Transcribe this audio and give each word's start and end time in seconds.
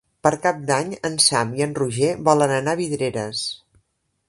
Per 0.27 0.29
Cap 0.45 0.61
d'Any 0.69 0.93
en 1.09 1.17
Sam 1.25 1.51
i 1.59 1.65
en 1.67 1.77
Roger 1.81 2.09
volen 2.31 2.55
anar 2.57 2.77
a 2.79 2.83
Vidreres. 2.83 3.45